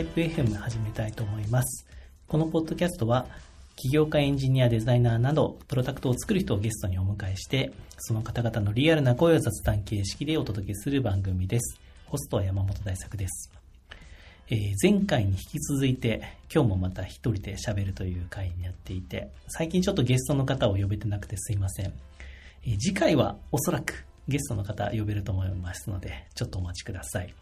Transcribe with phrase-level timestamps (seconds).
[0.00, 1.86] イプ FM 始めたいと思います。
[2.26, 3.26] このポッドキャストは、
[3.76, 11.78] 起業家、エンジニア、デザイナーなど、プロダクトを作る人をゲストにお迎えして、その方々のリアルな声を雑談形式でお届けする番組です。
[12.06, 13.52] ホストは山本大作です。
[14.48, 16.22] えー、前回に引き続いて、
[16.52, 21.92] 今日もまた一人で喋るという回になっていて、最近ちょっとゲストの方を呼べてなくてすいません。
[22.64, 27.34] えー、次回はおそらくゲストの方呼べると思いますので、ちょっとお待ちください。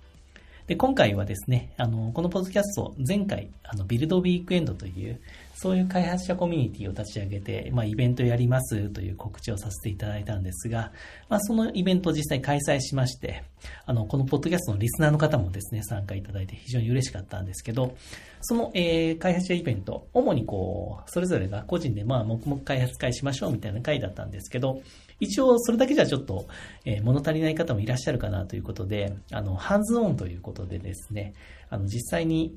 [0.68, 5.18] で、今回はですね、あの、このポッドキャスト、前回、あの、ビルドウィークエンドという、
[5.54, 10.92] そういう開発者コミュニティを立ち上げて、まあ、イベントやりますという告知をさせていただいたんですが、
[11.30, 13.44] まあ、そのイベントを実際開催しまして、
[13.86, 17.96] あの、このポッドキャストのリスナーの方もですね、参加いただいて非常に嬉しかったんですけど、
[18.42, 24.82] その、えー、開発者イベント、主にこう、それぞれが個人で、まあ、黙々開発会しましょうみたいな会だったんですけど、
[25.20, 26.46] 一応それだけじゃちょっと、
[26.84, 31.34] えー、物足りない方もいらっしゃるかなということで、あの、ハンズオンということでですね、
[31.70, 32.56] あの、実際に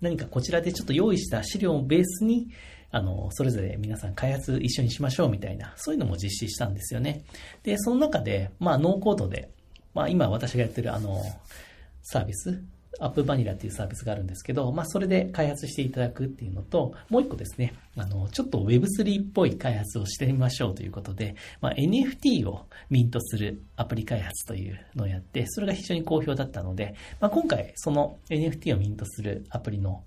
[0.00, 2.48] 何かこちらでちょっと用意した資料をベースに、
[2.90, 7.24] あの、それぞれ皆さん開発一緒にしましょうみたいな、そういうのも実施したんですよね。
[7.62, 9.50] で、その中で、まあ、ノーコードで、
[9.94, 11.22] まあ、今私がやってるあの、
[12.02, 12.62] サービス、
[13.00, 30.04] アップバニラっていうサービスがあるんですけど、まあ、それで開発していただくっていうのと、もう一個ですね、あの、ちょっと Web3 っぽい開発をしてみましょうということで、まあ、NFT をミントするアプリ開発というのをやって、それが非常に好評だったので、まあ、今回、その NFT をミントするアプリの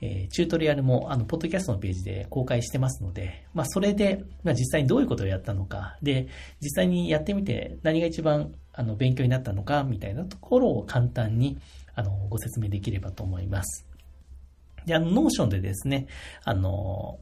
[0.00, 6.28] えー、チュートリアルも、あの、ポッドキャストのページで公開してますので、まあ、それで、まあ、実際にどういうことをやったのか、で、
[6.60, 11.56] 実際にやってみて何が一番、あの、勉強になったのか、みたいなところを簡単に、
[11.96, 13.84] あの、ご説明できればと思います。
[14.86, 16.06] で、あの、 Notion でですね、
[16.44, 17.18] あの、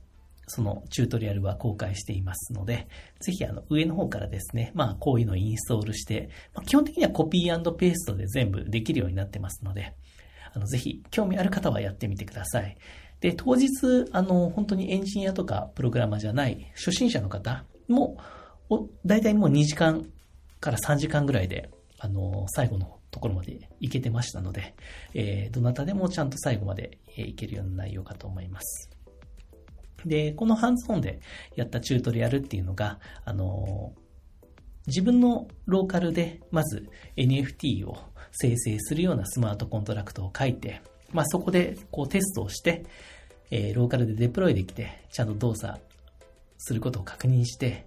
[0.46, 2.86] そのチュートリアルは公開していますので、
[3.20, 9.94] ぜひあの上の方からですね、まあこういうのをインストールして、まあ、基本的にはコピーペーストで全部できるようになってますので、
[10.52, 12.76] あのぜひ興味ある方はやってみてください。
[13.20, 13.70] で、当日、
[14.12, 18.18] あの、本当にエンジニアとかプログラマーじゃない初心者の方も、
[19.06, 20.06] 大体もう2時間
[20.60, 24.75] から3時間ぐらいで、あの、最後のところまでいけてましたので、
[25.14, 28.91] えー、どなたでもちゃんと最後までいけるような内容かと思います。
[30.04, 31.20] で、このハンズオンで
[31.54, 33.92] やったチュートリアルっていうのが、あの
[34.88, 37.97] 自分のローカルでまず NFT を
[38.32, 40.82] 生成するようなスマートコントラクトを書いて、
[41.12, 42.84] まあ、そこでこうテストをして、
[43.52, 45.78] えー、ローカルでデプロイできて、ちゃんと動作
[46.58, 47.86] することを確認して、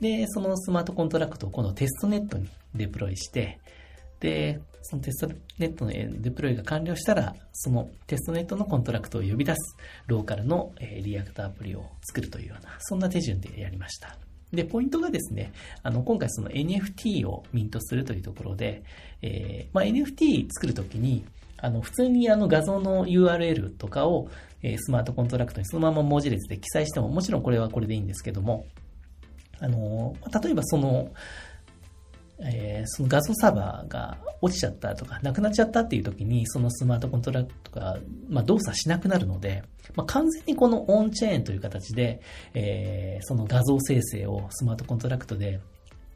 [0.00, 3.58] で、そのスマートコントラクトを今度テストネットにデプロイして、
[4.20, 14.16] で、そのテストネットのデプロイが完了したら、そのテストネットのコントラクトを呼び出すローカルの React アプリを作るというような、そんな手順でやりました。
[14.52, 15.52] で、ポイントがですね、
[15.82, 18.82] あの、今回その NFT をミントするというところで、
[19.20, 21.24] えー、まあ、NFT 作るときに、
[21.58, 24.28] あの、普通にあの画像の URL とかを、
[24.62, 28.64] えー、スマートコントラクトにそのまま文字列で記載しても、もちろんこれはこれでいいんですけども、
[29.60, 31.10] あの、例えばその、
[32.40, 39.64] えー、その画像サーバーが落ちちゃったとか、なくなっちゃったっていう時に、そのスマートコントラクトが、まあ、動作しなくなるので、
[39.96, 42.20] まあ、完全にこのオンチェーンという形で、
[42.54, 45.60] えー、その画像生成をスマートコントラクトで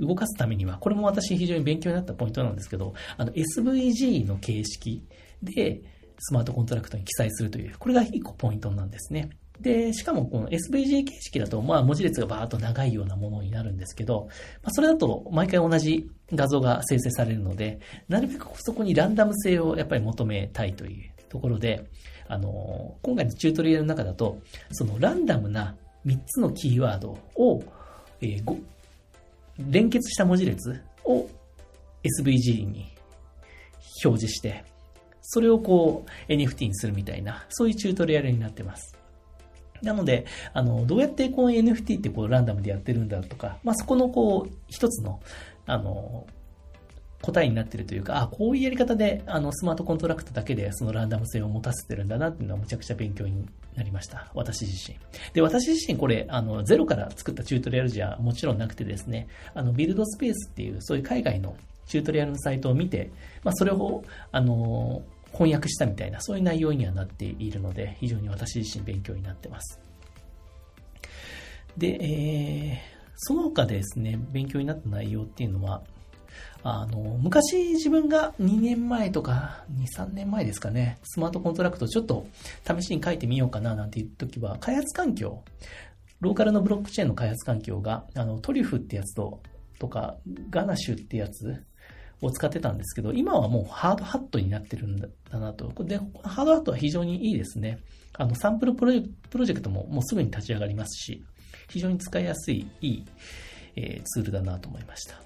[0.01, 5.05] 動かすためには、これも私非常に勉強になったポイントなんですけど、あの SVG の形式
[5.43, 5.83] で
[6.19, 9.31] スマートコントラクトに記載するという、これが一個ポイントなんですね。
[9.61, 14.29] で、しかもこの SVG 形式だと、まあ文字列がバーっと長いようなものになるんですけど、
[14.63, 21.85] まあそれだと毎回同じ画像が生成されるので、なるべくそこにランダム性をやっぱり求めたいというところで、
[22.29, 24.39] あの、今回のチュートリアルの中だと、
[24.73, 25.77] そのランダムな
[26.07, 27.63] 3つのキーワードを、
[28.21, 28.63] えー、
[29.59, 31.29] 連結した文字列を
[32.03, 32.93] SVG に
[34.05, 34.65] 表示して、
[35.21, 38.97] それをこう NFT にするみたいな、そういうチュートリアルになってます。
[39.83, 45.21] なので、あの、どうやってこう NFT ってこうランダムでやってるんだとか、まあ、そこのこう、一つの、
[45.67, 46.27] あの、
[47.23, 53.47] 答えになってるというか、あ、こういうやり方で、あの、スマートコントラクトだけでそのランダム性を持たせてるんだなっていうのはむちゃくちゃ勉強に
[53.77, 54.31] なりました。
[54.35, 54.99] 私自身。
[55.33, 61.57] で、私自身これ、あの、ゼロから作ったチュートリアルじゃもちろんなくてですね、あの、ビルドスペースっていう、そういう海外の
[61.87, 63.11] チュートリアルのサイトを見て、
[63.45, 64.03] まあ、それを、
[64.33, 65.03] あの、
[65.33, 69.81] 翻訳したみたいな、そういう内容にはなっているので、非常に私自身勉強になってます。
[71.77, 75.83] で、えー、その他ですね、勉強になった内容っていうのは、
[76.63, 82.27] あの、昔自分が2年前とか2、3年前ですかね、スマートコントラクトちょっと
[82.65, 85.43] 試しに書いてみようかななんていう時は、開発環境、
[86.21, 89.43] ローカルのブロックチェーンの開発環境が、あの、トリュフってやつと、
[89.79, 90.17] とか、
[90.51, 91.65] Ganache ってやつ
[92.23, 95.09] を使ってたんですけど、今はもうハードハットになってるんだ
[95.39, 95.71] なと。
[95.85, 97.79] で、 Hardhat は非常にいいですね。
[98.17, 101.25] あの、サンプルプロジェクトももうすぐに立ち上がりますし、
[101.69, 103.05] 非常に使いやすい、いい、
[103.77, 105.21] えー、ツールだなと思いました。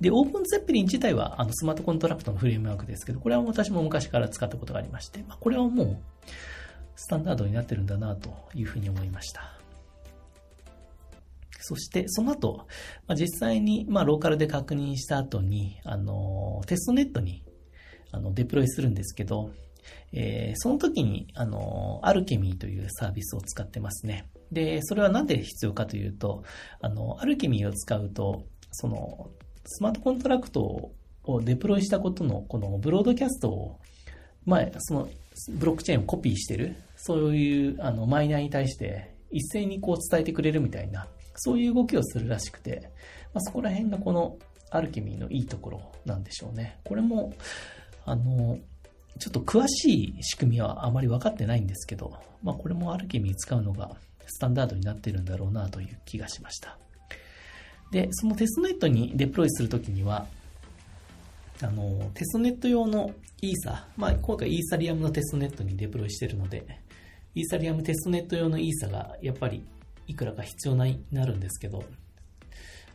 [0.00, 5.98] で、 OpenZeppelin 自体はあのスマートコントラクトのフレームワークですけど、これは私も昔から使ったことがありまして、まあ、これはもう
[6.94, 9.58] スタンダードになってるんだなというふうに思いました。
[11.68, 12.66] そして、その後、
[13.06, 17.44] まあ、実際に、まあ、ローカルで確認した後に、あの、テストネットに、
[18.10, 19.50] あの、デプロイするんですけど、
[20.12, 24.30] えー、その時に、あの、 Alchemy というサービスを使ってますね。
[24.50, 26.42] で、それはなんで必要かというと、
[26.80, 29.30] あの、 Alchemy を使うと、その、
[29.66, 30.92] スマートコントラクト
[31.24, 33.78] をデプロイしたことの、このブロードキャストを、
[34.46, 35.08] まあ、その、
[35.50, 41.06] ブロックチェーンをコピーしてる、そういう、あの、マイナーに対して、一斉にこう伝えてくれるみたいな、
[41.38, 42.90] そういう動きをするらしくて、
[43.34, 44.36] まあ、そこら辺がこの
[44.70, 46.78] アルケミーのいいところなんでしょうね。
[46.84, 47.32] これも、
[48.04, 48.58] あの、
[49.18, 52.12] ちょっと詳しい仕組みはあまり分かってないんですけど、
[52.42, 53.96] まあ、これもアルケミー使うのが
[54.26, 56.78] スタンダードになってるんだろうなという気がしました。
[57.90, 60.26] で、そのテストネットにデプロイするときには、
[61.62, 66.64] あの、テストネット用のイーサ、まあ、今回イーサリアムのテストネットにデプロイしてるので、
[67.34, 69.64] イーサリアムテストネット用のイーサがやっぱり
[70.08, 71.84] いくらか必要になるんですけど、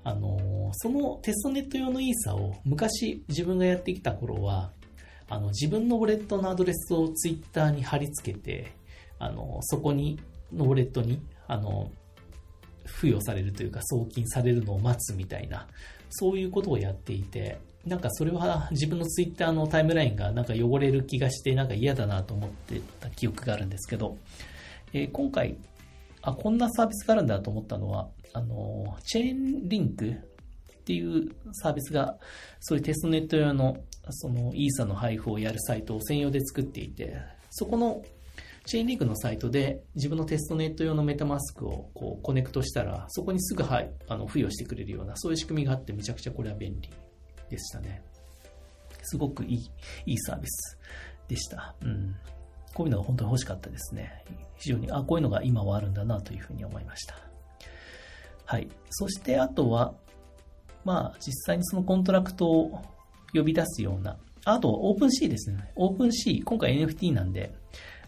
[0.04, 4.71] あの、そのテストネット用のイーサを昔自分がやってきた頃は、
[5.30, 8.74] あの、自分のウォレットのアドレスをツイッターに貼り付けて、
[9.19, 10.19] あの、そこに、
[10.51, 11.89] のウォレットに、あの、
[12.86, 15.68] 付与されるというか送金されるのを待つみたいな、
[16.10, 24.18] そういうことをやっていて、なんかそれは自分のツイッターのタイムラインがなんか汚れる気がしてなんか嫌だなと思ってた記憶があるんですけど、
[24.94, 25.57] えー、今回、
[26.23, 32.17] あ、こんなサービスがあるんだと思ったのは、あの、チェーンリンクっていうサービスが、
[32.61, 33.77] そういうテストネット用の、
[34.09, 37.17] そのイーサの配布をやるサイトを専用で作っていて、
[37.49, 38.03] そこの
[38.65, 46.89] チェーンリンクのサイトで自分のテストネット用のメタマスクをこうコネクトしたら、そこにすぐ、はい、あの付与してくれるような、そういう仕組みがあってめちゃくちゃこれは便利
[47.49, 48.01] でしたね。
[49.01, 49.71] すごくいい、
[50.05, 50.77] いいサービス
[51.27, 51.75] でした。
[51.81, 52.15] うん。
[52.73, 54.23] こういうのが本当に欲しかったですね。
[54.57, 57.15] 非常に、あ、こういうのが今はあるんだなというふうに思いました。
[58.45, 58.67] はい。
[58.89, 59.93] そしてあとは、
[60.83, 62.81] まあ実際にそのコントラクトを
[63.33, 65.71] 呼び出すような、あと OpenSea ですね。
[65.75, 67.53] OpenSea、今回 NFT なんで、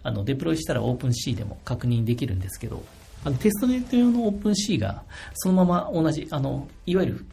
[0.03, 2.83] あのデプロイしたらオープン C でも確認できるんですけど、
[3.23, 5.03] あのテストネット用のオープン C が
[5.33, 7.25] そのまま同じ、あの、いわゆる、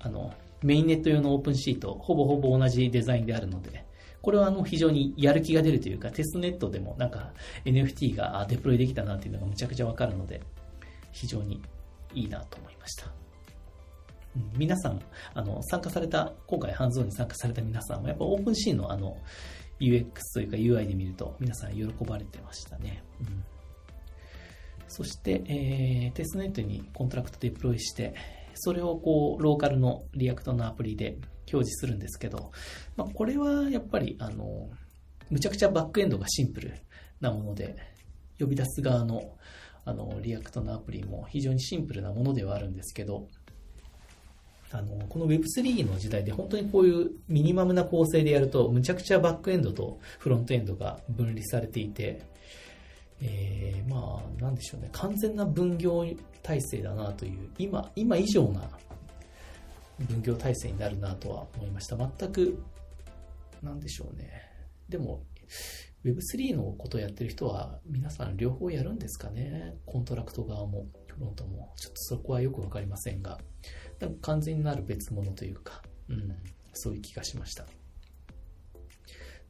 [0.00, 0.32] あの、
[0.64, 3.84] メインネット用の OpenSea と、ほぼほぼ同じデザインであるので、
[4.24, 7.34] これはあの非常にやる気が出るというか、テストネットでもなんか
[7.66, 10.40] NFT がデプロイできたなっていうのがむちゃくちゃわかるので、
[11.12, 11.60] 非常に
[12.14, 13.12] いいなと思いました。
[14.56, 15.00] 皆さん、
[15.34, 19.18] あの、参加された、今回ハンズオンに参加された皆さんも、やっぱ OpenSea のあの、
[19.78, 23.02] UX というか UI で見ると、皆さん喜ばれてましたね。
[23.20, 23.44] うん、
[24.88, 28.14] そして、えー、テストネットにコントラクトデプロイして、
[28.54, 31.18] それをこう、ローカルの React のアプリで
[31.52, 32.52] 表示するんですけど、
[32.96, 34.70] まあ、これはやっぱり、あの、
[35.30, 36.74] むちゃくちゃバックエンドがシンプル
[37.20, 37.76] なもので、
[38.38, 39.36] 呼び出す側の、
[39.84, 43.28] あの、 React のアプリも非常にシンプルなものではあるんですけど、
[44.72, 52.22] あの、この Web3 の時代で本当にこういうミニマムな構成でやると、むちゃくちゃバックエンドとフロントエンドが分離されていて、
[53.22, 56.04] えー、まあ、なんでしょうね、完全な分業
[56.42, 58.68] 体制だなという、今、今以上な
[59.98, 61.96] 分業体制になるなとは思いました。
[61.96, 62.58] 全く、
[63.62, 64.30] なんでしょうね。
[64.88, 65.24] でも、
[66.04, 69.74] Web3 のことをやってる人は皆さん両方やるんですかね。
[69.86, 71.72] コントラクト側もフロントも。
[71.76, 73.38] ちょっとそこはよくわかりませんが、
[73.98, 76.36] でも完全なる別物というか、うん、
[76.74, 77.66] そういう気がしました。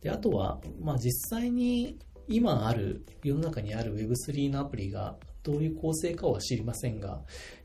[0.00, 1.98] で、あとは、まあ実際に
[2.28, 7.22] 今ある、世の中にある Web3 のアプリがどういう構成かは知りませんが、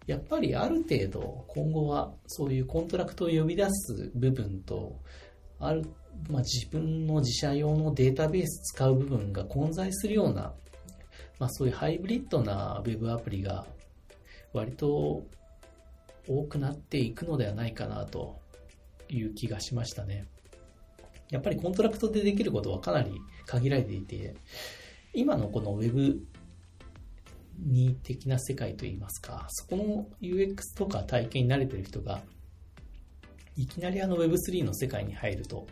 [0.10, 5.00] やっぱりある程度今後はそういうコントラクトを呼び出す部分と、
[5.60, 5.84] ある、
[6.32, 10.52] まあ、自分の自社用のデータベース使う部分が混在するような、
[11.38, 13.68] まあ、そういうハイブリッドな Web アプリが
[14.52, 15.22] 割と
[16.28, 18.40] 多くなっていくのではないかなと
[19.10, 20.26] いう気がしましたね。
[21.30, 23.12] やっぱりコントラクトでできることはかなり
[23.46, 24.34] 限られていて、
[25.14, 26.20] 今のこの Web
[27.66, 32.22] に的な世界といいますか、そこの UX とか体験に慣れてる人が、
[33.56, 35.68] いきなりあの Web3 の世界に入ると、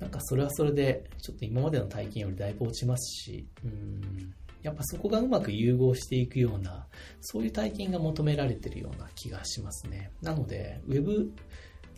[0.00, 6.86] なんかそれはそれで、ちょっと今までの体験よりだいぶ落ちますし、うん、やっぱそこがうまく融合していくような、
[7.20, 10.10] そういう体験が求められてるような気がしますね。
[10.22, 11.30] なので、Web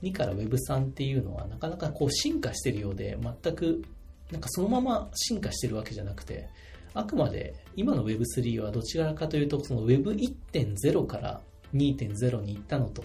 [0.02, 3.82] 2から Web3 っていうのはなかなかこう進化してるようで、全く
[4.30, 6.48] なんかそのまま進化してるわけじゃなくて、
[6.96, 11.40] あくまで今の Web3 はどちらかというと、その Web1.0 から
[11.74, 13.04] 2.0に行ったのと、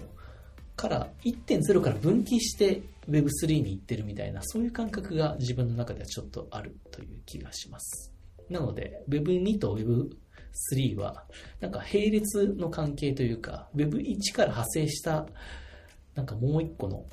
[0.77, 8.13] から1.0から分岐して Web3 に行ってるみたいな、そういう感覚が自分の中ではちょっとあるという気がします。
[8.50, 11.25] なので、Web2 と Web3 は、
[11.60, 15.27] なんか並列の関係というか、Web1 から派生した、
[16.15, 17.05] なんかもう一個の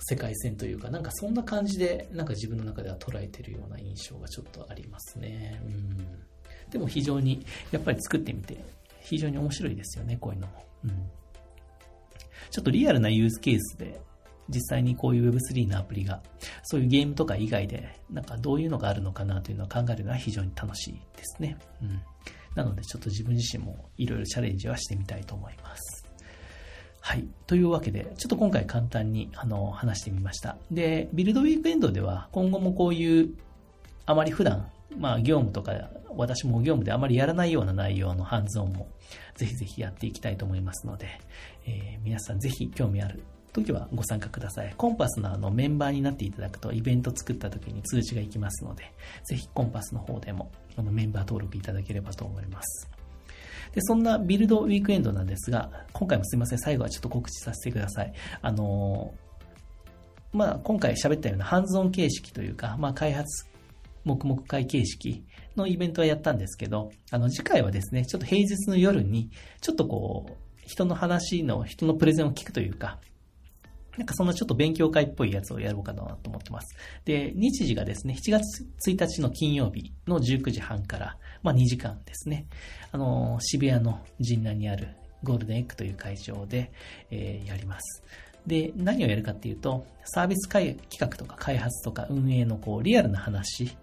[0.00, 5.60] 世界線というか、なんかそんな感じで、なんか自分の中では捉えてるような印象がちょっとありますね。
[5.64, 6.70] うん。
[6.70, 8.62] でも非常に、やっぱり作ってみて、
[9.00, 10.64] 非常に面白いですよね、こういうのも。
[10.84, 10.90] うん。
[12.50, 14.00] ちょっとリアルなユースケースで、
[14.48, 16.22] 実際にこういう Web3 のアプリが、
[16.64, 21.58] そういうゲームとか以外で、なんかどういうのがあるのかなというのを考えるのは非常に楽しいですね。
[21.82, 22.00] うん。
[22.54, 26.05] なのでちょっと自分自身もいろいろチャレンジはしてみたいと思います。
[27.06, 27.28] はい。
[27.46, 30.56] というわけで、ちょっと今回簡単にあの話してみました。
[30.72, 33.32] で、ビルドウィークエンドでは今後もこういう
[34.06, 38.88] あまり普段、まあ業務とか私も業務であまりやらないような内容のハンズオンも
[39.36, 41.06] ぜひぜひやっていきたいと思いますので、
[41.64, 43.22] えー、皆さんぜひ興味ある
[43.52, 44.74] 時はご参加ください。
[44.76, 52.95] コンパスのあのメンバーになっていただくとイベント作った時に通知が行きますので、ぜひコンパスの方でもあのメンバー登録いただければと思います。
[53.72, 58.12] で、そんなビルドウィークエンドなんですが、今回もすいません、最後はちょっと告知させてください。
[58.42, 63.46] あのー、まあ、今回喋ったようなハンズオン形式というか、まあ、開発
[64.04, 65.24] 黙々会形式
[65.56, 69.30] のイベントはやったんですけど、あの次回はですね、ちょっと平日の夜に、
[69.60, 70.34] ちょっとこう、
[70.66, 72.98] 人の話の、人のプレゼンを聞くというか、
[73.96, 76.76] なんかそんなちょっと勉強会っぽいやつをやろうかなと思ってます。
[77.04, 82.46] で、日時がですね、7月1日の金曜日の19時半から、まあ2時間ですね。
[82.92, 84.88] あの、渋谷の神南にある
[85.22, 86.70] ゴールデンエッグという会場で、
[87.10, 88.02] えー、やります。
[88.46, 93.76] で、何をやるかっていうと、サービス企画とか開発とか運営のこうリアルな話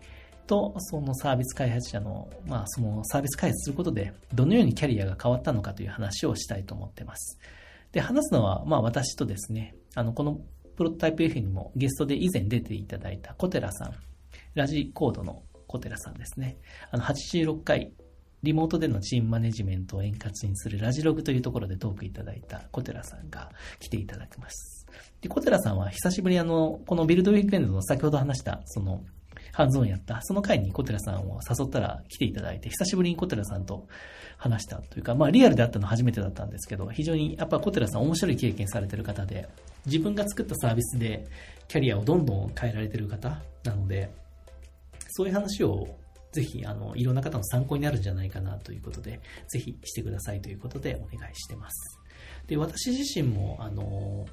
[0.48, 7.39] と、そのサービス開発者の、まあそのサービス開発することで、どのようにキャリアが変わったのかという話をしたいと思ってます。
[7.91, 10.41] で、話すのは、まあ私とですね、あの、この
[10.75, 13.93] プロトタイプ F にもゲストで以前出ていただいた小寺さん、
[14.55, 16.57] ラジコードの小寺さんですね。
[16.91, 17.91] あの、86回、
[18.43, 24.85] リモートでのチームマネジメントを円滑にするラジログというところでトークいただいた小寺さんが来ていただきます。
[25.21, 29.03] で、小寺さんは久しぶりあの、このビルドウィークエンドの先ほど話した、その、
[29.53, 33.88] ハンズオンやった、その回に小寺さんを誘ったら来ていただいて、久しぶりに小寺さんと
[34.38, 39.47] 話したというか、まあリアルで会ったの初めてだったんですけど、非常にやっぱ小寺さん面白い経験されてる方で、
[39.85, 41.27] 自分が作ったサービスで
[41.67, 44.11] キャリアをどんどん変えられてる方なので、
[45.09, 45.87] そういう話を
[46.33, 51.99] ぜひ、あの、いろんな方の参考になるんじゃないかなということで、ぜひしてくださいということでお願いしてます。
[52.47, 54.25] で、私自身も、あの、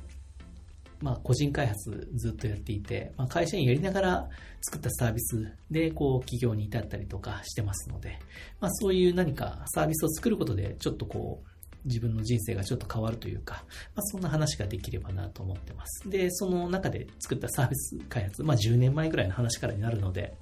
[1.00, 4.28] まあ、個人開発ずっとやっていて、まあ、会社員やりながら
[4.62, 8.18] 作ったサービスで、こう、企業に至ったりとかしてますので、
[8.60, 11.49] まあ、そういう何かサービスを作ることで、ちょっとこう、
[11.84, 16.08] 自分の人生がちょっと変わるというか、まあ、そんな話ができればなと思ってます。
[16.08, 20.34] で、その中で作ったサービス開発、まあ、10年前ぐらいの話からになるので、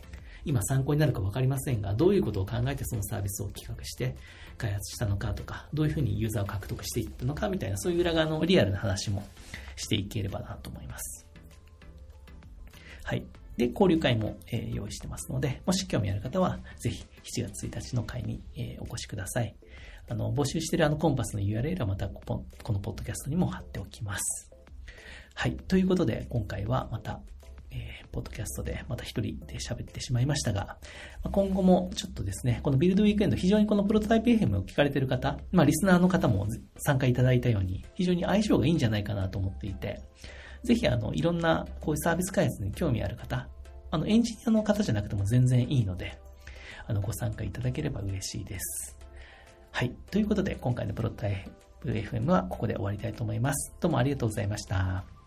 [0.45, 4.17] 今参考になるか分かりませんが、どういうことを考えてそのサービスを企画して
[4.57, 9.27] 開発したのかとか、どういうふうにユーザーを獲得していったのかみたいな、そういう裏側のリアルな話も
[9.77, 11.27] していければなと思います。
[13.05, 13.25] はい。
[13.57, 19.55] で、交流会も、えー、用意してますので、もし興味ある方は、ぜひ7月1日の会に、えー、お越しください。
[20.09, 24.51] あの、募集しているあのコンパスの URL はまたこのポッドキャストにも貼っておきます。
[25.35, 25.57] はい。
[25.57, 27.21] ということで、今回はまた、
[27.71, 30.79] えー、ポッドキャストでまた一人で喋ってしまいましたが、
[31.31, 36.47] 今後もちょっとですね、このビルドウィークエンド、非常にこのプロトタイプ FM を聞かれている方、まあリスナーの方も
[36.79, 40.01] 参加いただいたように、非常に相性がいいんじゃないかなと思っていて、
[40.65, 43.49] ぜひあの、いろんなこういうサービス開発に興味ある方、
[43.91, 46.19] あの、エンジニアの方じゃなくても全然いいので、
[46.87, 48.98] あの、ご参加いただければ嬉しいです。
[49.71, 49.93] はい。
[50.11, 51.49] ということで、今回のプロトタイ
[51.81, 53.73] プ FM はここで終わりたいと思います。
[53.81, 55.18] どうもありがとうございました。